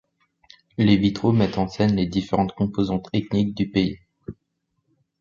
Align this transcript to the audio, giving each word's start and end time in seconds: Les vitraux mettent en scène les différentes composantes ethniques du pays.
Les 0.79 0.97
vitraux 0.97 1.31
mettent 1.31 1.59
en 1.59 1.67
scène 1.67 1.95
les 1.95 2.07
différentes 2.07 2.55
composantes 2.55 3.07
ethniques 3.13 3.53
du 3.53 3.69
pays. 3.69 3.99